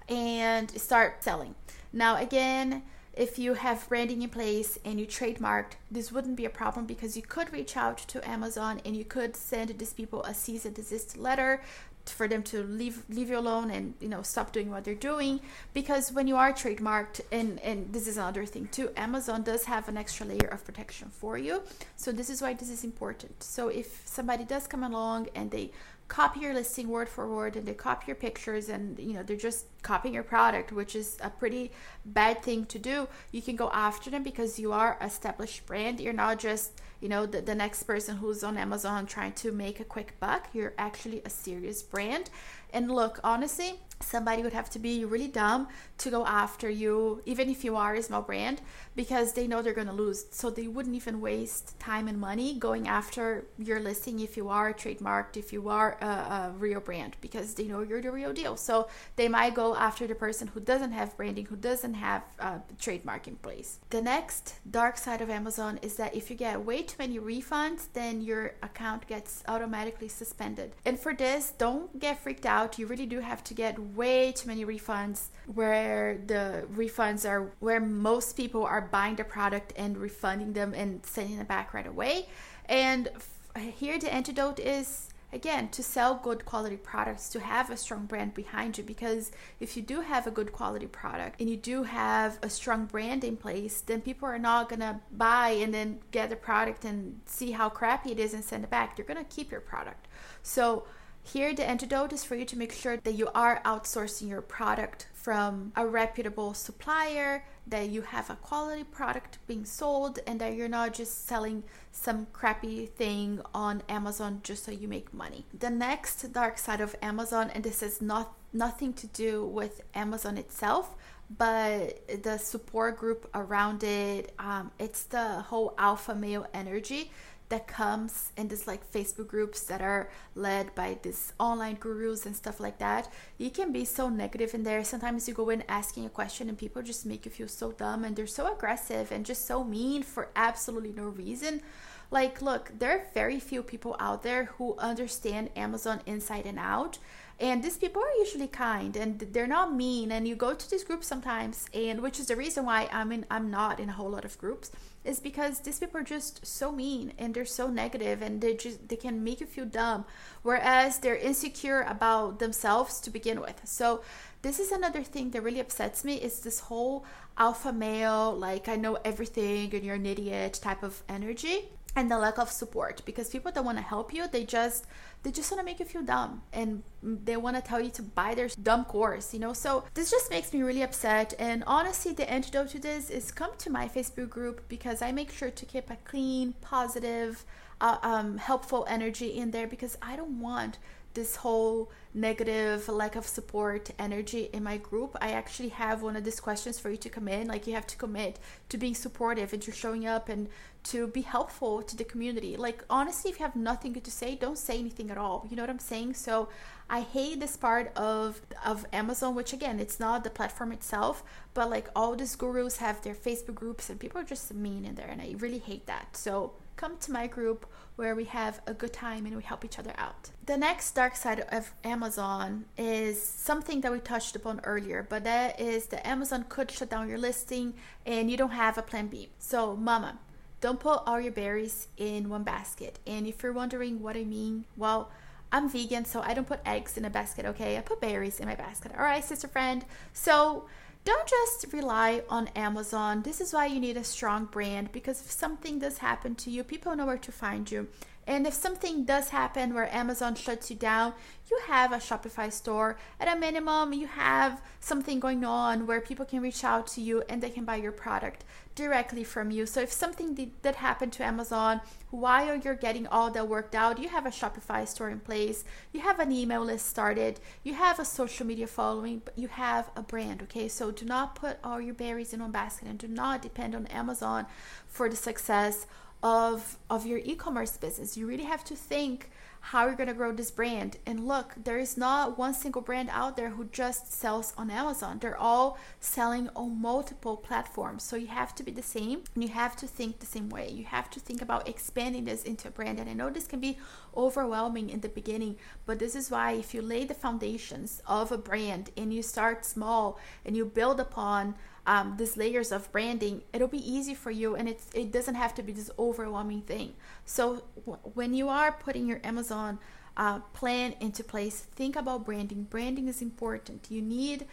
and 0.09 0.70
start 0.70 1.25
selling. 1.25 1.55
Now 1.93 2.17
again 2.17 2.82
if 3.17 3.38
you 3.38 3.55
have 3.55 3.88
branding 3.88 4.20
in 4.20 4.29
place 4.29 4.79
and 4.85 5.00
you 5.00 5.06
trademarked, 5.06 5.73
this 5.91 6.12
wouldn't 6.12 6.37
be 6.37 6.44
a 6.44 6.50
problem 6.50 6.85
because 6.85 7.17
you 7.17 7.23
could 7.23 7.50
reach 7.50 7.75
out 7.75 7.97
to 8.09 8.29
Amazon 8.29 8.82
and 8.85 8.94
you 8.94 9.06
could 9.06 9.35
send 9.35 9.70
these 9.70 9.94
people 9.94 10.23
a 10.25 10.35
cease 10.35 10.67
and 10.67 10.75
desist 10.75 11.17
letter 11.17 11.62
for 12.08 12.29
them 12.29 12.43
to 12.44 12.62
leave 12.62 13.03
leave 13.08 13.29
you 13.31 13.38
alone 13.38 13.70
and 13.70 13.94
you 14.00 14.08
know 14.08 14.23
stop 14.23 14.53
doing 14.53 14.70
what 14.70 14.85
they're 14.85 14.94
doing. 14.94 15.41
Because 15.75 16.12
when 16.12 16.26
you 16.26 16.37
are 16.37 16.53
trademarked 16.53 17.20
and 17.32 17.61
and 17.61 17.93
this 17.93 18.06
is 18.06 18.17
another 18.17 18.47
thing 18.47 18.69
too 18.70 18.91
amazon 18.97 19.43
does 19.43 19.64
have 19.64 19.88
an 19.88 19.97
extra 19.97 20.26
layer 20.26 20.49
of 20.49 20.64
protection 20.64 21.08
for 21.11 21.37
you. 21.38 21.62
So 21.97 22.12
this 22.12 22.31
is 22.31 22.43
why 22.43 22.55
this 22.55 22.70
is 22.70 22.85
important. 22.85 23.43
So 23.43 23.69
if 23.69 24.03
somebody 24.05 24.44
does 24.44 24.67
come 24.67 24.82
along 24.82 25.29
and 25.35 25.50
they 25.50 25.70
copy 26.08 26.41
your 26.41 26.55
listing 26.55 26.88
word 26.88 27.08
for 27.08 27.29
word 27.29 27.56
and 27.56 27.67
they 27.67 27.75
copy 27.75 28.05
your 28.06 28.17
pictures 28.17 28.69
and 28.69 28.97
you 28.99 29.14
know 29.14 29.25
they're 29.25 29.37
just 29.37 29.67
copying 29.82 30.14
your 30.14 30.23
product 30.23 30.70
which 30.70 30.94
is 30.94 31.19
a 31.20 31.29
pretty 31.29 31.73
bad 32.05 32.41
thing 32.44 32.64
to 32.64 32.79
do 32.79 33.09
you 33.32 33.43
can 33.43 33.56
go 33.56 33.69
after 33.73 34.09
them 34.09 34.23
because 34.23 34.59
you 34.59 34.73
are 34.73 34.97
established 35.00 35.67
brand. 35.67 36.00
You're 36.00 36.12
not 36.12 36.38
just 36.38 36.81
you 37.00 37.08
know 37.08 37.26
the, 37.26 37.40
the 37.40 37.54
next 37.54 37.82
person 37.84 38.16
who's 38.16 38.43
on 38.43 38.56
amazon 38.56 39.06
trying 39.06 39.32
to 39.32 39.52
make 39.52 39.81
a 39.81 39.84
quick 39.84 40.19
buck 40.20 40.48
you're 40.52 40.75
actually 40.78 41.22
a 41.25 41.31
serious 41.31 41.82
brand 41.82 42.31
and 42.72 42.90
look 42.90 43.20
honestly 43.22 43.80
somebody 44.00 44.42
would 44.42 44.52
have 44.52 44.70
to 44.70 44.78
be 44.78 45.04
really 45.04 45.28
dumb 45.28 45.68
to 45.98 46.10
go 46.10 46.26
after 46.26 46.68
you, 46.68 47.22
even 47.24 47.48
if 47.48 47.64
you 47.64 47.76
are 47.76 47.94
a 47.94 48.02
small 48.02 48.22
brand, 48.22 48.60
because 48.94 49.32
they 49.32 49.46
know 49.46 49.62
they're 49.62 49.72
going 49.72 49.86
to 49.86 49.92
lose. 49.92 50.26
So 50.30 50.50
they 50.50 50.68
wouldn't 50.68 50.94
even 50.94 51.20
waste 51.20 51.78
time 51.78 52.08
and 52.08 52.18
money 52.18 52.58
going 52.58 52.88
after 52.88 53.46
your 53.58 53.80
listing 53.80 54.20
if 54.20 54.36
you 54.36 54.48
are 54.48 54.72
trademarked, 54.72 55.36
if 55.36 55.52
you 55.52 55.68
are 55.68 55.96
a, 56.00 56.06
a 56.06 56.54
real 56.58 56.80
brand, 56.80 57.16
because 57.20 57.54
they 57.54 57.64
know 57.64 57.80
you're 57.80 58.02
the 58.02 58.12
real 58.12 58.32
deal. 58.32 58.56
So 58.56 58.88
they 59.16 59.28
might 59.28 59.54
go 59.54 59.74
after 59.74 60.06
the 60.06 60.14
person 60.14 60.48
who 60.48 60.60
doesn't 60.60 60.92
have 60.92 61.16
branding, 61.16 61.46
who 61.46 61.56
doesn't 61.56 61.94
have 61.94 62.22
a 62.38 62.60
trademark 62.78 63.26
in 63.26 63.36
place. 63.36 63.78
The 63.90 64.02
next 64.02 64.56
dark 64.70 64.98
side 64.98 65.22
of 65.22 65.30
Amazon 65.30 65.78
is 65.82 65.96
that 65.96 66.14
if 66.14 66.30
you 66.30 66.36
get 66.36 66.64
way 66.64 66.82
too 66.82 66.96
many 66.98 67.18
refunds, 67.18 67.86
then 67.94 68.20
your 68.20 68.54
account 68.62 69.06
gets 69.06 69.42
automatically 69.48 70.08
suspended. 70.08 70.74
And 70.84 70.98
for 71.00 71.14
this, 71.14 71.52
don't 71.56 71.98
get 71.98 72.22
freaked 72.22 72.46
out. 72.46 72.56
You 72.79 72.87
really 72.87 73.06
do 73.06 73.20
have 73.20 73.44
to 73.44 73.55
get 73.55 73.79
way 73.79 74.32
too 74.32 74.49
many 74.49 74.64
refunds 74.64 75.29
where 75.47 76.19
the 76.26 76.67
refunds 76.75 77.29
are 77.29 77.53
where 77.61 77.81
most 77.81 78.37
people 78.37 78.64
are 78.64 78.81
buying 78.81 79.17
the 79.17 79.25
product 79.25 79.73
and 79.76 79.97
refunding 79.97 80.55
them 80.55 80.73
and 80.75 81.05
sending 81.05 81.38
it 81.38 81.47
back 81.47 81.75
right 81.75 81.87
away. 81.87 82.29
And 82.67 83.08
here 83.56 83.99
the 83.99 84.12
antidote 84.12 84.58
is 84.58 85.11
again 85.32 85.69
to 85.69 85.82
sell 85.82 86.14
good 86.14 86.44
quality 86.44 86.76
products 86.76 87.29
to 87.29 87.41
have 87.41 87.69
a 87.69 87.76
strong 87.76 88.06
brand 88.06 88.32
behind 88.32 88.79
you 88.79 88.85
because 88.85 89.32
if 89.61 89.76
you 89.76 89.82
do 89.82 90.00
have 90.00 90.26
a 90.26 90.31
good 90.31 90.52
quality 90.52 90.87
product 90.87 91.41
and 91.41 91.50
you 91.50 91.56
do 91.56 91.82
have 91.82 92.38
a 92.43 92.49
strong 92.49 92.87
brand 92.87 93.25
in 93.25 93.37
place 93.37 93.81
then 93.82 94.00
people 94.00 94.26
are 94.26 94.38
not 94.38 94.69
to 94.70 95.00
buy 95.12 95.50
and 95.50 95.75
then 95.75 95.99
get 96.11 96.31
the 96.31 96.37
product 96.37 96.85
and 96.85 97.20
see 97.26 97.50
how 97.50 97.69
crappy 97.69 98.12
it 98.12 98.20
is 98.20 98.35
and 98.35 98.44
send 98.44 98.64
it 98.64 98.70
back 98.70 98.97
you're 98.97 99.06
to 99.17 99.25
keep 99.25 99.50
your 99.50 99.61
product 99.61 100.06
so 100.43 100.85
here, 101.26 101.55
the 101.55 101.69
antidote 101.69 102.12
is 102.12 102.25
for 102.25 102.37
you 102.37 102.44
to 102.44 102.56
make 102.56 102.73
sure 102.73 102.96
that 102.96 103.14
you 103.14 103.28
are 103.34 103.61
outsourcing 103.64 104.28
your 104.28 104.40
product 104.40 105.08
from 105.12 105.73
a 105.75 105.84
reputable 105.87 106.55
supplier, 106.55 107.44
that 107.67 107.88
you 107.88 108.02
have 108.02 108.31
a 108.31 108.37
quality 108.37 108.84
product 108.84 109.38
being 109.46 109.64
sold, 109.64 110.20
and 110.26 110.40
that 110.40 110.55
you're 110.55 110.69
not 110.69 110.94
just 110.94 111.26
selling 111.26 111.64
some 111.90 112.26
crappy 112.32 112.87
thing 112.87 113.40
on 113.52 113.82
Amazon 113.88 114.40
just 114.44 114.64
so 114.64 114.70
you 114.70 114.87
make 114.87 115.12
money. 115.12 115.44
The 115.58 115.70
next 115.70 116.32
dark 116.32 116.58
side 116.58 116.81
of 116.81 116.94
Amazon, 117.02 117.50
and 117.52 117.64
this 117.64 117.81
has 117.81 118.00
not 118.00 118.34
nothing 118.52 118.93
to 118.94 119.06
do 119.08 119.44
with 119.44 119.81
Amazon 119.94 120.38
itself, 120.38 120.94
but 121.37 122.23
the 122.23 122.38
support 122.38 122.99
group 122.99 123.28
around 123.34 123.82
it, 123.82 124.32
um, 124.38 124.70
it's 124.78 125.02
the 125.02 125.40
whole 125.40 125.75
alpha 125.76 126.14
male 126.14 126.46
energy 126.55 127.11
that 127.48 127.66
comes 127.66 128.32
in 128.37 128.48
this 128.48 128.66
like 128.66 128.90
Facebook 128.90 129.28
groups 129.28 129.60
that 129.62 129.81
are 129.81 130.10
led 130.34 130.75
by 130.75 130.98
these 131.02 131.32
online 131.38 131.76
gurus 131.76 132.26
and 132.26 132.34
stuff 132.34 132.58
like 132.58 132.78
that. 132.78 133.08
You 133.38 133.50
can 133.50 133.72
be 133.72 133.84
so 133.84 134.08
negative 134.08 134.54
in 134.54 134.64
there. 134.64 134.82
Sometimes 134.82 135.28
you 135.28 135.34
go 135.34 135.50
in 135.50 135.62
asking 135.69 136.06
a 136.06 136.10
question 136.10 136.48
and 136.48 136.58
people 136.58 136.82
just 136.82 137.06
make 137.06 137.25
you 137.25 137.31
feel 137.31 137.48
so 137.48 137.72
dumb 137.72 138.04
and 138.04 138.16
they're 138.16 138.26
so 138.26 138.52
aggressive 138.52 139.12
and 139.12 139.25
just 139.25 139.47
so 139.47 139.62
mean 139.62 140.02
for 140.02 140.28
absolutely 140.35 140.92
no 140.92 141.04
reason. 141.04 141.62
Like, 142.11 142.40
look, 142.40 142.71
there 142.78 142.92
are 142.92 143.06
very 143.14 143.40
few 143.40 143.62
people 143.62 143.97
out 143.99 144.23
there 144.23 144.44
who 144.44 144.76
understand 144.78 145.50
Amazon 145.56 146.00
inside 146.06 146.47
and 146.47 146.59
out 146.59 146.99
and 147.38 147.62
these 147.62 147.76
people 147.76 148.02
are 148.02 148.18
usually 148.18 148.49
kind 148.49 148.97
and 148.97 149.18
they're 149.18 149.47
not 149.47 149.75
mean 149.75 150.11
and 150.11 150.26
you 150.26 150.35
go 150.35 150.54
to 150.54 150.71
these 150.71 150.85
groups 150.85 151.06
sometimes 151.06 151.66
and 151.75 152.00
which 152.00 152.18
is 152.18 152.26
the 152.26 152.37
reason 152.37 152.64
why 152.64 152.88
i'm 152.92 153.12
in 153.12 153.26
i'm 153.30 153.50
not 153.50 153.78
in 153.78 153.88
a 153.88 153.92
whole 153.92 154.11
lot 154.11 154.25
of 154.25 154.38
groups 154.38 154.71
is 155.06 155.20
because 155.20 155.60
these 155.60 155.78
people 155.78 156.00
are 156.00 156.04
just 156.04 156.44
so 156.46 156.72
mean 156.72 157.12
and 157.18 157.34
they're 157.34 157.44
so 157.44 157.68
negative 157.68 158.22
and 158.22 158.40
they 158.40 158.54
just 158.54 158.88
they 158.88 158.96
can 158.96 159.22
make 159.22 159.40
you 159.40 159.46
feel 159.46 159.64
dumb 159.64 160.04
whereas 160.42 160.98
they're 160.98 161.16
insecure 161.16 161.82
about 161.82 162.38
themselves 162.38 163.00
to 163.00 163.10
begin 163.10 163.40
with. 163.40 163.60
So 163.64 164.02
this 164.42 164.60
is 164.60 164.70
another 164.70 165.02
thing 165.02 165.30
that 165.30 165.42
really 165.42 165.60
upsets 165.60 166.04
me 166.04 166.14
is 166.16 166.40
this 166.40 166.60
whole 166.60 167.04
alpha 167.38 167.72
male 167.72 168.34
like 168.34 168.66
i 168.68 168.76
know 168.76 168.96
everything 169.04 169.75
and 169.75 169.84
you're 169.84 169.96
an 169.96 170.06
idiot 170.06 170.58
type 170.62 170.82
of 170.82 171.02
energy 171.08 171.68
and 171.97 172.11
the 172.11 172.19
lack 172.19 172.38
of 172.38 172.50
support 172.50 173.03
because 173.07 173.29
people 173.31 173.50
that 173.50 173.65
want 173.65 173.79
to 173.79 173.83
help 173.83 174.12
you 174.12 174.29
they 174.29 174.45
just 174.45 174.87
they 175.23 175.31
just 175.33 175.50
want 175.50 175.59
to 175.59 175.65
make 175.65 175.81
you 175.81 175.87
feel 175.87 176.03
dumb 176.03 176.43
and 176.53 176.83
they 177.03 177.37
want 177.37 177.57
to 177.57 177.62
tell 177.62 177.81
you 177.81 177.91
to 177.91 178.03
buy 178.03 178.35
their 178.35 178.49
dumb 178.62 178.85
course 178.85 179.33
you 179.35 179.41
know? 179.41 179.53
So 179.53 179.85
this 179.95 180.11
just 180.11 180.31
makes 180.31 180.53
me 180.53 180.62
really 180.62 180.83
upset 180.83 181.33
and 181.38 181.65
honestly 181.67 182.12
the 182.12 182.31
antidote 182.31 182.69
to 182.71 182.79
this 182.79 183.11
is 183.11 183.33
come 183.33 183.53
to 183.59 183.71
my 183.71 183.88
facebook 183.88 184.29
group 184.29 184.69
because 184.69 185.00
i 185.03 185.11
make 185.11 185.31
sure 185.31 185.50
to 185.50 185.65
keep 185.65 185.91
a 185.91 185.97
clean 186.05 186.55
positive 186.61 187.45
uh, 187.80 187.99
um, 188.02 188.38
helpful 188.38 188.87
energy 188.88 189.28
in 189.28 189.50
there 189.50 189.66
because 189.66 189.97
i 190.02 190.16
don't 190.16 190.40
want 190.40 190.78
this 191.16 191.37
whole 191.37 191.90
negative 192.14 192.88
lack 192.88 193.16
of 193.16 193.26
support 193.26 193.90
energy 193.99 194.49
in 194.52 194.62
my 194.62 194.76
group. 194.76 195.16
I 195.21 195.30
actually 195.33 195.71
have 195.71 196.02
one 196.02 196.14
of 196.14 196.25
these 196.25 196.40
questions 196.40 196.78
for 196.78 196.90
you 196.90 196.99
to 196.99 197.09
come 197.09 197.26
in. 197.26 197.49
Like 197.49 197.66
you 197.66 197.75
have 197.75 197.87
to 197.88 197.97
commit 197.97 198.38
to 198.68 198.76
being 198.78 198.95
supportive 198.95 199.52
and 199.52 199.62
to 199.62 199.73
showing 199.73 200.06
up 200.06 200.28
and 200.28 200.49
to 200.85 201.09
be 201.09 201.23
helpful 201.23 201.83
to 201.83 201.97
the 201.97 202.04
community. 202.04 202.56
Like 202.56 202.85
honestly 202.88 203.30
if 203.30 203.40
you 203.40 203.47
have 203.47 203.56
nothing 203.56 203.95
good 203.95 204.04
to 204.04 204.11
say 204.11 204.37
don't 204.37 204.59
say 204.59 204.78
anything 204.78 205.11
at 205.11 205.18
all. 205.18 205.47
You 205.49 205.56
know 205.56 205.62
what 205.62 205.71
i'm 205.71 205.78
saying? 205.78 206.14
So 206.14 206.49
i 206.88 207.00
hate 207.00 207.40
this 207.40 207.56
part 207.56 207.90
of 207.97 208.40
of 208.64 208.87
amazon 208.92 209.35
which 209.35 209.52
again 209.52 209.80
it's 209.80 209.99
not 209.99 210.23
the 210.23 210.30
platform 210.30 210.71
itself 210.71 211.25
but 211.52 211.68
like 211.68 211.88
all 211.97 212.14
these 212.14 212.37
gurus 212.37 212.76
have 212.76 213.02
their 213.02 213.12
facebook 213.12 213.56
groups 213.56 213.90
and 213.90 213.99
people 213.99 214.21
are 214.21 214.28
just 214.35 214.54
mean 214.54 214.85
in 214.85 214.95
there 214.95 215.09
and 215.09 215.21
i 215.21 215.35
really 215.38 215.59
hate 215.59 215.87
that. 215.87 216.16
So 216.16 216.52
come 216.76 216.97
to 216.99 217.12
my 217.12 217.26
group 217.26 217.66
where 217.97 218.14
we 218.14 218.25
have 218.25 218.61
a 218.66 218.75
good 218.75 218.92
time 218.92 219.25
and 219.25 219.35
we 219.35 219.42
help 219.42 219.64
each 219.64 219.78
other 219.78 219.95
out. 219.97 220.30
The 220.45 220.56
next 220.56 220.95
dark 220.95 221.16
side 221.16 221.40
of 221.50 221.73
Amazon 221.83 222.66
is 222.76 223.21
something 223.23 223.80
that 223.80 223.90
we 223.90 224.00
touched 224.00 224.37
upon 224.37 224.61
earlier, 224.64 225.06
but 225.09 225.25
that 225.25 225.59
is 225.59 225.87
that 225.87 226.06
Amazon 226.06 226.45
could 226.49 226.71
shut 226.71 226.90
down 226.90 227.09
your 227.09 227.18
listing 227.18 227.75
and 228.04 228.30
you 228.30 228.37
don't 228.37 228.50
have 228.50 228.76
a 228.76 228.83
plan 228.83 229.06
B. 229.06 229.30
So, 229.38 229.76
mama, 229.76 230.18
don't 230.61 230.78
put 230.78 231.02
all 231.06 231.21
your 231.21 231.33
berries 231.33 231.88
in 231.97 232.28
one 232.28 232.42
basket. 232.42 232.99
And 233.06 233.26
if 233.26 233.42
you're 233.42 233.52
wondering 233.52 234.02
what 234.02 234.16
I 234.16 234.25
mean, 234.25 234.66
well, 234.76 235.11
I'm 235.52 235.68
vegan, 235.71 236.04
so 236.04 236.21
I 236.21 236.35
don't 236.35 236.47
put 236.47 236.61
eggs 236.66 236.99
in 236.99 237.04
a 237.04 237.11
basket, 237.11 237.47
okay? 237.47 237.78
I 237.78 237.80
put 237.80 238.00
berries 238.00 238.40
in 238.40 238.47
my 238.47 238.56
basket. 238.56 238.92
All 238.97 239.04
right, 239.04 239.25
sister 239.25 239.49
friend. 239.49 239.85
So, 240.12 240.66
don't 241.06 241.28
just 241.28 241.72
rely 241.72 242.22
on 242.28 242.48
Amazon. 242.56 243.22
This 243.22 243.40
is 243.40 243.52
why 243.52 243.66
you 243.66 243.78
need 243.78 243.96
a 243.96 244.02
strong 244.02 244.46
brand 244.46 244.90
because 244.90 245.20
if 245.20 245.30
something 245.30 245.78
does 245.78 245.98
happen 245.98 246.34
to 246.34 246.50
you, 246.50 246.64
people 246.64 246.96
know 246.96 247.06
where 247.06 247.16
to 247.16 247.30
find 247.30 247.70
you. 247.70 247.86
And 248.26 248.47
if 248.47 248.54
something 248.54 249.04
does 249.04 249.28
happen 249.28 249.73
where 249.73 249.95
Amazon 249.95 250.35
shuts 250.35 250.68
you 250.68 250.76
down, 250.76 251.14
you 251.49 251.61
have 251.68 251.92
a 251.92 251.99
Shopify 251.99 252.52
store. 252.52 252.99
At 253.21 253.35
a 253.35 253.38
minimum, 253.38 253.92
you 253.92 254.09
have 254.09 254.61
something 254.80 255.21
going 255.21 255.45
on 255.45 255.87
where 255.87 256.00
people 256.00 256.25
can 256.25 256.40
reach 256.40 256.64
out 256.64 256.88
to 256.88 257.00
you 257.00 257.23
and 257.28 257.40
they 257.40 257.50
can 257.50 257.64
buy 257.64 257.76
your 257.76 257.92
product 257.92 258.45
directly 258.75 259.23
from 259.23 259.52
you. 259.52 259.64
So 259.64 259.80
if 259.80 259.92
something 259.92 260.35
did, 260.35 260.61
did 260.62 260.76
happen 260.76 261.11
to 261.11 261.25
Amazon 261.25 261.80
while 262.11 262.56
you're 262.56 262.75
getting 262.75 263.06
all 263.06 263.30
that 263.30 263.49
worked 263.49 263.75
out, 263.75 263.99
you 264.00 264.09
have 264.09 264.26
a 264.26 264.30
Shopify 264.30 264.87
store 264.88 265.09
in 265.09 265.21
place, 265.21 265.64
you 265.92 266.00
have 266.00 266.18
an 266.18 266.33
email 266.33 266.64
list 266.64 266.87
started, 266.87 267.38
you 267.62 267.75
have 267.75 267.99
a 267.99 268.04
social 268.04 268.47
media 268.47 268.66
following, 268.66 269.23
but 269.25 269.38
you 269.38 269.49
have 269.49 269.90
a 269.97 270.02
brand, 270.02 270.42
okay? 270.42 270.68
So 270.68 270.90
do 270.90 271.04
not 271.04 271.37
put 271.37 271.59
all 271.62 271.80
your 271.80 271.95
berries 271.95 272.33
in 272.33 272.40
one 272.40 272.50
basket 272.50 272.88
and 272.88 272.99
do 272.99 273.09
not 273.09 273.40
depend 273.40 273.75
on 273.75 273.87
Amazon 273.87 274.47
for 274.87 275.09
the 275.09 275.16
success 275.16 275.87
of 276.23 276.78
of 276.88 277.06
your 277.06 277.18
e-commerce 277.18 277.76
business. 277.76 278.16
You 278.16 278.26
really 278.26 278.44
have 278.44 278.64
to 278.64 278.75
think 278.75 279.30
how 279.61 279.87
you're 279.87 279.96
going 279.96 280.08
to 280.08 280.14
grow 280.14 280.30
this 280.30 280.52
brand. 280.52 280.96
And 281.06 281.26
look 281.26 281.54
there 281.56 281.78
is 281.78 281.96
not 281.96 282.38
one 282.38 282.54
single 282.54 282.82
brand 282.82 283.08
out 283.12 283.37
there 283.37 283.50
who 283.50 283.64
just 283.64 284.12
sells 284.12 284.52
on 284.56 284.70
amazon. 284.70 285.18
They're 285.18 285.37
all 285.37 285.76
selling 285.99 286.49
on 286.54 286.80
multiple 286.80 287.37
platforms. 287.37 288.04
So 288.04 288.16
you 288.16 288.28
have 288.28 288.54
to 288.56 288.62
be 288.62 288.70
the 288.70 288.82
same 288.82 289.25
and 289.35 289.42
you 289.42 289.50
have 289.50 289.75
to 289.76 289.87
think 289.87 290.20
the 290.20 290.26
same 290.26 290.49
way. 290.49 290.70
You 290.70 290.85
have 290.85 291.11
to 291.11 291.20
think 291.20 291.42
about 291.42 291.68
expanding 291.68 292.25
this 292.25 292.44
into 292.44 292.68
a 292.68 292.70
brand. 292.70 293.00
And 293.00 293.11
i 293.11 293.12
know 293.12 293.28
this 293.28 293.46
can 293.46 293.61
be 293.61 293.78
overwhelming 294.16 294.88
in 294.88 295.00
the 295.00 295.08
beginning 295.08 295.56
but 295.85 295.99
this 295.99 296.14
is 296.14 296.30
why 296.30 296.52
if 296.52 296.73
you 296.73 296.80
lay 296.80 297.04
the 297.04 297.12
foundations 297.12 298.00
of 298.06 298.32
a 298.32 298.38
brand 298.38 298.90
and 298.96 299.12
you 299.12 299.23
start 299.23 299.64
small 299.64 300.18
and 300.44 300.56
you 300.56 300.64
build 300.64 300.99
upon 301.00 301.54
um, 301.87 302.16
these 302.19 302.37
layers 302.37 302.73
of 302.73 302.90
branding, 302.90 303.43
it'll 303.52 303.69
be 303.69 303.90
easy 303.90 304.14
for 304.14 304.31
you 304.31 304.57
and 304.57 304.69
it's, 304.69 304.88
it 304.93 305.12
doesn't 305.12 305.37
have 305.37 305.55
to 305.55 305.62
be 305.62 305.73
this 305.73 305.90
overwhelming 305.99 306.62
thing. 306.62 306.95
So 307.25 307.62
w- 307.87 307.99
when 308.14 308.35
you 308.35 308.49
are 308.49 308.73
putting 308.73 309.07
your 309.07 309.21
Amazon 309.23 309.78
uh, 310.16 310.40
plan 310.52 310.95
into 311.00 311.23
place, 311.23 311.61
think 311.61 311.95
about 311.95 312.25
branding. 312.25 312.64
Branding 312.64 313.07
is 313.07 313.23
important. 313.23 313.87
You 313.88 314.02
need 314.02 314.47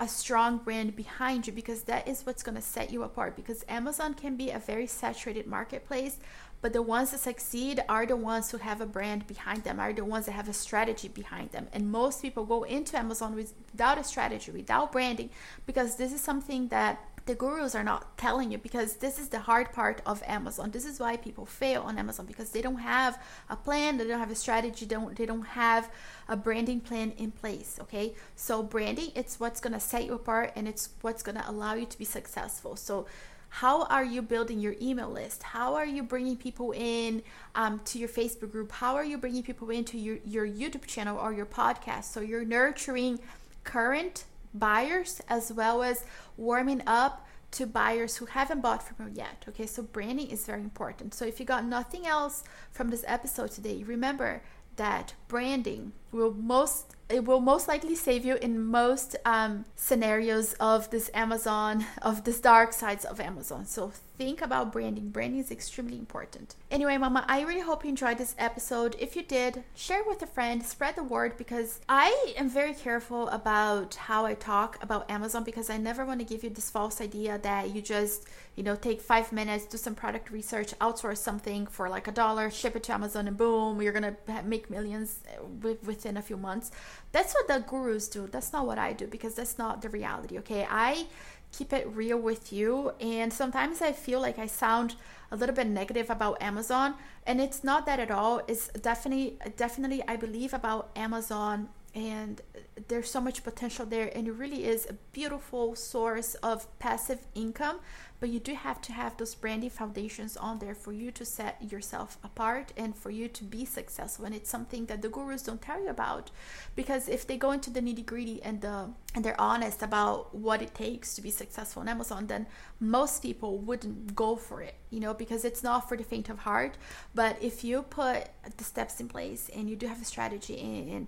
a 0.00 0.08
strong 0.08 0.58
brand 0.58 0.94
behind 0.94 1.46
you 1.46 1.52
because 1.52 1.82
that 1.82 2.06
is 2.06 2.24
what's 2.24 2.42
going 2.42 2.54
to 2.54 2.62
set 2.62 2.92
you 2.92 3.02
apart 3.02 3.34
because 3.34 3.64
Amazon 3.68 4.14
can 4.14 4.36
be 4.36 4.50
a 4.50 4.58
very 4.58 4.86
saturated 4.86 5.46
marketplace 5.46 6.18
but 6.60 6.72
the 6.72 6.82
ones 6.82 7.12
that 7.12 7.20
succeed 7.20 7.82
are 7.88 8.06
the 8.06 8.16
ones 8.16 8.50
who 8.50 8.58
have 8.58 8.80
a 8.80 8.86
brand 8.86 9.26
behind 9.26 9.64
them, 9.64 9.78
are 9.78 9.92
the 9.92 10.04
ones 10.04 10.26
that 10.26 10.32
have 10.32 10.48
a 10.48 10.52
strategy 10.52 11.08
behind 11.08 11.52
them. 11.52 11.68
And 11.72 11.90
most 11.90 12.22
people 12.22 12.44
go 12.44 12.64
into 12.64 12.98
Amazon 12.98 13.34
without 13.34 13.98
a 13.98 14.04
strategy, 14.04 14.50
without 14.50 14.92
branding, 14.92 15.30
because 15.66 15.96
this 15.96 16.12
is 16.12 16.20
something 16.20 16.68
that 16.68 17.00
the 17.28 17.34
gurus 17.34 17.74
are 17.74 17.84
not 17.84 18.16
telling 18.16 18.50
you 18.50 18.56
because 18.56 18.94
this 18.94 19.18
is 19.18 19.28
the 19.28 19.38
hard 19.40 19.70
part 19.70 20.00
of 20.06 20.22
Amazon. 20.26 20.70
This 20.70 20.86
is 20.86 20.98
why 20.98 21.18
people 21.18 21.44
fail 21.44 21.82
on 21.82 21.98
Amazon 21.98 22.24
because 22.24 22.50
they 22.50 22.62
don't 22.62 22.78
have 22.78 23.22
a 23.50 23.56
plan, 23.56 23.98
they 23.98 24.06
don't 24.06 24.18
have 24.18 24.30
a 24.30 24.34
strategy, 24.34 24.86
don't 24.86 25.14
they 25.14 25.26
don't 25.26 25.42
have 25.42 25.90
a 26.26 26.36
branding 26.36 26.80
plan 26.80 27.12
in 27.18 27.30
place, 27.30 27.78
okay? 27.82 28.14
So 28.34 28.62
branding 28.62 29.12
it's 29.14 29.38
what's 29.38 29.60
going 29.60 29.74
to 29.74 29.80
set 29.80 30.06
you 30.06 30.14
apart 30.14 30.52
and 30.56 30.66
it's 30.66 30.88
what's 31.02 31.22
going 31.22 31.36
to 31.36 31.48
allow 31.48 31.74
you 31.74 31.84
to 31.84 31.98
be 31.98 32.06
successful. 32.06 32.76
So 32.76 33.06
how 33.48 33.84
are 33.84 34.04
you 34.04 34.22
building 34.22 34.60
your 34.60 34.74
email 34.80 35.10
list? 35.10 35.42
How 35.42 35.74
are 35.74 35.86
you 35.86 36.02
bringing 36.02 36.36
people 36.36 36.72
in 36.72 37.22
um, 37.54 37.80
to 37.86 37.98
your 37.98 38.08
facebook 38.08 38.52
group? 38.52 38.70
How 38.72 38.94
are 38.94 39.04
you 39.04 39.18
bringing 39.18 39.42
people 39.42 39.70
into 39.70 39.98
your, 39.98 40.18
your 40.24 40.46
youtube 40.46 40.86
channel 40.86 41.18
or 41.18 41.32
your 41.32 41.46
podcast? 41.46 42.04
So 42.04 42.20
you're 42.20 42.44
nurturing 42.44 43.20
current 43.64 44.24
buyers 44.54 45.20
as 45.28 45.52
well 45.52 45.82
as 45.82 46.04
warming 46.36 46.82
up 46.86 47.26
to 47.50 47.66
buyers 47.66 48.16
who 48.16 48.26
haven't 48.26 48.60
bought 48.60 48.82
from 48.82 49.08
you 49.08 49.14
yet 49.14 49.44
okay? 49.48 49.66
So 49.66 49.82
branding 49.82 50.28
is 50.30 50.44
very 50.44 50.62
important. 50.62 51.14
So 51.14 51.24
if 51.24 51.40
you 51.40 51.46
got 51.46 51.64
nothing 51.64 52.06
else 52.06 52.44
from 52.70 52.90
this 52.90 53.04
episode 53.06 53.50
today 53.50 53.82
remember 53.82 54.42
that 54.76 55.14
branding 55.28 55.92
will 56.10 56.32
most 56.32 56.96
it 57.08 57.24
will 57.24 57.40
most 57.40 57.68
likely 57.68 57.94
save 57.94 58.24
you 58.24 58.36
in 58.36 58.62
most 58.62 59.16
um, 59.24 59.64
scenarios 59.76 60.52
of 60.54 60.90
this 60.90 61.10
Amazon, 61.14 61.86
of 62.02 62.24
this 62.24 62.38
dark 62.38 62.72
sides 62.72 63.04
of 63.04 63.18
Amazon. 63.18 63.64
So 63.64 63.92
think 64.18 64.42
about 64.42 64.72
branding. 64.72 65.08
Branding 65.08 65.40
is 65.40 65.50
extremely 65.50 65.96
important. 65.96 66.54
Anyway, 66.70 66.98
Mama, 66.98 67.24
I 67.26 67.42
really 67.42 67.60
hope 67.60 67.82
you 67.84 67.90
enjoyed 67.90 68.18
this 68.18 68.34
episode. 68.36 68.94
If 68.98 69.16
you 69.16 69.22
did, 69.22 69.62
share 69.74 70.02
with 70.06 70.20
a 70.20 70.26
friend, 70.26 70.62
spread 70.62 70.96
the 70.96 71.02
word 71.02 71.38
because 71.38 71.80
I 71.88 72.34
am 72.36 72.50
very 72.50 72.74
careful 72.74 73.28
about 73.28 73.94
how 73.94 74.26
I 74.26 74.34
talk 74.34 74.82
about 74.82 75.10
Amazon 75.10 75.44
because 75.44 75.70
I 75.70 75.78
never 75.78 76.04
want 76.04 76.20
to 76.20 76.26
give 76.26 76.44
you 76.44 76.50
this 76.50 76.68
false 76.68 77.00
idea 77.00 77.38
that 77.38 77.74
you 77.74 77.80
just, 77.80 78.28
you 78.54 78.62
know, 78.62 78.76
take 78.76 79.00
five 79.00 79.32
minutes, 79.32 79.64
do 79.64 79.78
some 79.78 79.94
product 79.94 80.30
research, 80.30 80.78
outsource 80.80 81.18
something 81.18 81.66
for 81.66 81.88
like 81.88 82.06
a 82.06 82.12
dollar, 82.12 82.50
ship 82.50 82.76
it 82.76 82.82
to 82.84 82.92
Amazon, 82.92 83.28
and 83.28 83.36
boom, 83.38 83.80
you're 83.80 83.92
gonna 83.92 84.16
make 84.44 84.68
millions 84.68 85.17
within 85.62 86.16
a 86.16 86.22
few 86.22 86.36
months. 86.36 86.70
That's 87.12 87.34
what 87.34 87.48
the 87.48 87.64
gurus 87.66 88.08
do. 88.08 88.26
That's 88.26 88.52
not 88.52 88.66
what 88.66 88.78
I 88.78 88.92
do 88.92 89.06
because 89.06 89.34
that's 89.34 89.58
not 89.58 89.82
the 89.82 89.88
reality. 89.88 90.38
Okay, 90.38 90.66
I 90.68 91.06
keep 91.52 91.72
it 91.72 91.88
real 91.94 92.18
with 92.18 92.52
you. 92.52 92.92
And 93.00 93.32
sometimes 93.32 93.80
I 93.82 93.92
feel 93.92 94.20
like 94.20 94.38
I 94.38 94.46
sound 94.46 94.94
a 95.30 95.36
little 95.36 95.54
bit 95.54 95.66
negative 95.66 96.10
about 96.10 96.42
Amazon, 96.42 96.94
and 97.26 97.40
it's 97.40 97.62
not 97.62 97.84
that 97.86 98.00
at 98.00 98.10
all. 98.10 98.40
It's 98.48 98.68
definitely, 98.68 99.38
definitely, 99.56 100.02
I 100.08 100.16
believe 100.16 100.54
about 100.54 100.90
Amazon 100.96 101.68
and 101.94 102.40
there's 102.88 103.10
so 103.10 103.20
much 103.20 103.42
potential 103.42 103.84
there 103.86 104.10
and 104.14 104.28
it 104.28 104.32
really 104.32 104.64
is 104.64 104.86
a 104.88 104.92
beautiful 105.12 105.74
source 105.74 106.34
of 106.36 106.66
passive 106.78 107.26
income 107.34 107.80
but 108.20 108.28
you 108.28 108.40
do 108.40 108.54
have 108.54 108.80
to 108.80 108.92
have 108.92 109.16
those 109.16 109.34
branding 109.34 109.70
foundations 109.70 110.36
on 110.36 110.58
there 110.58 110.74
for 110.74 110.92
you 110.92 111.10
to 111.10 111.24
set 111.24 111.56
yourself 111.72 112.18
apart 112.22 112.72
and 112.76 112.96
for 112.96 113.10
you 113.10 113.28
to 113.28 113.44
be 113.44 113.64
successful 113.64 114.24
and 114.24 114.34
it's 114.34 114.50
something 114.50 114.86
that 114.86 115.02
the 115.02 115.08
gurus 115.08 115.42
don't 115.42 115.62
tell 115.62 115.82
you 115.82 115.88
about 115.88 116.30
because 116.76 117.08
if 117.08 117.26
they 117.26 117.36
go 117.36 117.52
into 117.52 117.70
the 117.70 117.80
nitty 117.80 118.04
gritty 118.04 118.42
and 118.42 118.60
the 118.60 118.88
and 119.14 119.24
they're 119.24 119.40
honest 119.40 119.82
about 119.82 120.34
what 120.34 120.62
it 120.62 120.74
takes 120.74 121.14
to 121.14 121.22
be 121.22 121.30
successful 121.30 121.80
on 121.80 121.88
amazon 121.88 122.26
then 122.26 122.46
most 122.80 123.22
people 123.22 123.58
wouldn't 123.58 124.14
go 124.14 124.36
for 124.36 124.62
it 124.62 124.74
you 124.90 125.00
know 125.00 125.14
because 125.14 125.44
it's 125.44 125.62
not 125.62 125.88
for 125.88 125.96
the 125.96 126.04
faint 126.04 126.28
of 126.28 126.40
heart. 126.40 126.76
But 127.14 127.36
if 127.42 127.64
you 127.64 127.82
put 127.82 128.28
the 128.56 128.64
steps 128.64 129.00
in 129.00 129.08
place 129.08 129.50
and 129.54 129.68
you 129.68 129.76
do 129.76 129.86
have 129.86 130.00
a 130.00 130.04
strategy 130.04 130.58
and, 130.60 130.88
and 130.90 131.06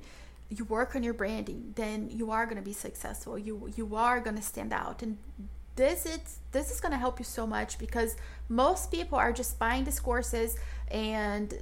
you 0.50 0.64
work 0.64 0.96
on 0.96 1.02
your 1.02 1.14
branding, 1.14 1.72
then 1.76 2.10
you 2.10 2.30
are 2.30 2.44
going 2.44 2.56
to 2.56 2.62
be 2.62 2.72
successful. 2.72 3.38
You 3.38 3.72
you 3.76 3.94
are 3.94 4.20
going 4.20 4.36
to 4.36 4.42
stand 4.42 4.72
out, 4.72 5.02
and 5.02 5.16
this 5.76 6.04
is 6.04 6.40
this 6.52 6.70
is 6.70 6.80
going 6.80 6.92
to 6.92 6.98
help 6.98 7.18
you 7.18 7.24
so 7.24 7.46
much 7.46 7.78
because 7.78 8.16
most 8.48 8.90
people 8.90 9.16
are 9.16 9.32
just 9.32 9.58
buying 9.58 9.84
these 9.84 10.00
courses 10.00 10.56
and 10.90 11.54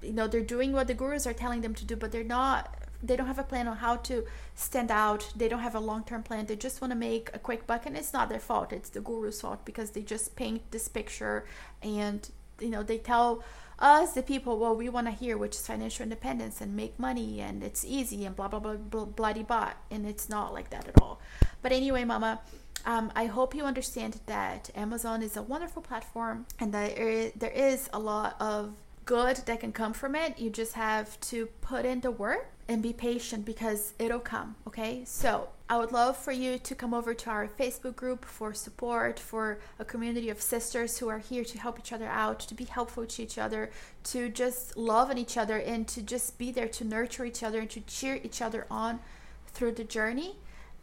you 0.00 0.12
know 0.12 0.28
they're 0.28 0.40
doing 0.40 0.72
what 0.72 0.86
the 0.86 0.94
gurus 0.94 1.26
are 1.26 1.32
telling 1.32 1.60
them 1.60 1.74
to 1.74 1.84
do, 1.84 1.96
but 1.96 2.12
they're 2.12 2.24
not. 2.24 2.74
They 3.02 3.14
don't 3.14 3.26
have 3.26 3.38
a 3.38 3.44
plan 3.44 3.68
on 3.68 3.76
how 3.76 3.96
to 3.96 4.24
stand 4.54 4.90
out. 4.90 5.30
They 5.36 5.48
don't 5.48 5.60
have 5.60 5.74
a 5.74 5.80
long 5.80 6.04
term 6.04 6.22
plan. 6.22 6.46
They 6.46 6.56
just 6.56 6.80
want 6.80 6.92
to 6.92 6.98
make 6.98 7.30
a 7.34 7.38
quick 7.38 7.66
buck, 7.66 7.84
and 7.84 7.96
it's 7.96 8.12
not 8.12 8.28
their 8.28 8.40
fault. 8.40 8.72
It's 8.72 8.88
the 8.88 9.00
guru's 9.00 9.40
fault 9.40 9.64
because 9.64 9.90
they 9.90 10.02
just 10.02 10.36
paint 10.36 10.62
this 10.70 10.88
picture 10.88 11.44
and 11.82 12.28
you 12.60 12.70
know 12.70 12.82
they 12.82 12.98
tell 12.98 13.42
us 13.78 14.12
the 14.12 14.22
people 14.22 14.58
what 14.58 14.76
we 14.76 14.88
want 14.88 15.06
to 15.06 15.10
hear 15.10 15.36
which 15.36 15.54
is 15.54 15.66
financial 15.66 16.02
independence 16.02 16.60
and 16.60 16.74
make 16.74 16.98
money 16.98 17.40
and 17.40 17.62
it's 17.62 17.84
easy 17.84 18.24
and 18.24 18.34
blah 18.34 18.48
blah 18.48 18.58
blah, 18.58 18.74
blah 18.74 19.04
bloody 19.04 19.42
bot 19.42 19.76
and 19.90 20.06
it's 20.06 20.28
not 20.28 20.52
like 20.52 20.70
that 20.70 20.88
at 20.88 21.02
all. 21.02 21.20
But 21.62 21.72
anyway 21.72 22.04
mama 22.04 22.40
um, 22.86 23.10
I 23.16 23.26
hope 23.26 23.54
you 23.54 23.64
understand 23.64 24.20
that 24.26 24.70
Amazon 24.76 25.20
is 25.20 25.36
a 25.36 25.42
wonderful 25.42 25.82
platform 25.82 26.46
and 26.60 26.72
that 26.72 26.94
there 27.36 27.50
is 27.50 27.90
a 27.92 27.98
lot 27.98 28.36
of 28.40 28.74
good 29.06 29.36
that 29.46 29.60
can 29.60 29.72
come 29.72 29.94
from 29.94 30.14
it. 30.14 30.38
You 30.38 30.50
just 30.50 30.74
have 30.74 31.18
to 31.20 31.46
put 31.62 31.86
in 31.86 32.00
the 32.00 32.10
work 32.10 32.48
and 32.68 32.82
be 32.82 32.92
patient 32.92 33.44
because 33.44 33.94
it'll 33.98 34.18
come, 34.18 34.56
okay? 34.66 35.02
So, 35.06 35.48
I 35.68 35.78
would 35.78 35.90
love 35.90 36.16
for 36.16 36.30
you 36.30 36.58
to 36.58 36.74
come 36.76 36.94
over 36.94 37.12
to 37.12 37.30
our 37.30 37.48
Facebook 37.48 37.96
group 37.96 38.24
for 38.24 38.54
support, 38.54 39.18
for 39.18 39.58
a 39.80 39.84
community 39.84 40.30
of 40.30 40.40
sisters 40.40 40.98
who 40.98 41.08
are 41.08 41.18
here 41.18 41.44
to 41.44 41.58
help 41.58 41.78
each 41.78 41.92
other 41.92 42.06
out, 42.06 42.38
to 42.40 42.54
be 42.54 42.64
helpful 42.64 43.04
to 43.04 43.22
each 43.22 43.36
other, 43.36 43.70
to 44.04 44.28
just 44.28 44.76
love 44.76 45.10
on 45.10 45.18
each 45.18 45.36
other, 45.36 45.58
and 45.58 45.88
to 45.88 46.02
just 46.02 46.38
be 46.38 46.52
there 46.52 46.68
to 46.68 46.84
nurture 46.84 47.24
each 47.24 47.42
other 47.42 47.60
and 47.60 47.70
to 47.70 47.80
cheer 47.80 48.20
each 48.22 48.40
other 48.40 48.66
on 48.70 49.00
through 49.48 49.72
the 49.72 49.84
journey. 49.84 50.36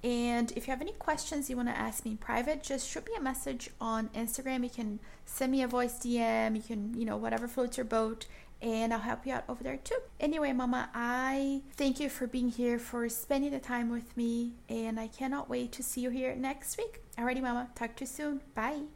And 0.04 0.52
if 0.52 0.68
you 0.68 0.72
have 0.72 0.82
any 0.82 0.92
questions 0.94 1.50
you 1.50 1.56
want 1.56 1.70
to 1.70 1.78
ask 1.78 2.04
me 2.04 2.12
in 2.12 2.18
private, 2.18 2.62
just 2.62 2.90
shoot 2.90 3.06
me 3.06 3.14
a 3.18 3.22
message 3.22 3.70
on 3.80 4.10
Instagram. 4.10 4.64
You 4.64 4.70
can 4.70 5.00
send 5.26 5.52
me 5.52 5.64
a 5.64 5.68
voice 5.68 5.94
DM, 5.94 6.56
you 6.56 6.62
can, 6.62 6.94
you 6.94 7.06
know, 7.06 7.16
whatever 7.16 7.48
floats 7.48 7.78
your 7.78 7.86
boat 7.86 8.26
and 8.64 8.94
I'll 8.94 9.00
help 9.00 9.26
you 9.28 9.34
out 9.34 9.44
over 9.50 9.62
there 9.62 9.78
too. 9.78 9.98
Anyway, 10.22 10.54
Mama, 10.54 10.90
I 10.96 11.62
thank 11.74 12.00
you 12.00 12.08
for 12.08 12.28
being 12.28 12.50
here, 12.50 12.80
for 12.80 13.08
spending 13.10 13.52
the 13.52 13.60
time 13.60 13.90
with 13.90 14.16
me, 14.16 14.54
and 14.70 15.00
I 15.00 15.08
cannot 15.08 15.50
wait 15.50 15.74
to 15.74 15.84
see 15.84 16.02
you 16.02 16.10
here 16.10 16.34
next 16.34 16.78
week. 16.78 17.02
Alrighty, 17.18 17.42
Mama. 17.42 17.70
Talk 17.76 17.98
to 17.98 18.04
you 18.04 18.08
soon. 18.08 18.42
Bye. 18.56 18.84